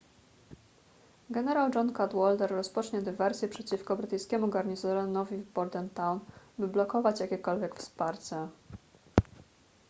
[1.31, 6.19] generał john cadwalder rozpocznie dywersję przeciwko brytyjskiemu garnizonowi w bordentown
[6.59, 8.47] by blokować jakiekolwiek wsparcie